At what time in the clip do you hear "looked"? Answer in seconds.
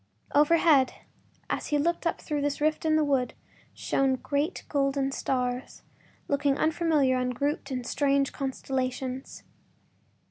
1.77-2.07